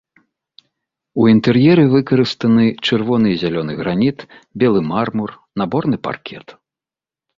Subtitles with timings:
[1.23, 4.19] У інтэр'еры выкарыстаны чырвоны і зялёны граніт,
[4.65, 5.31] белы мармур,
[5.65, 6.47] наборны паркет.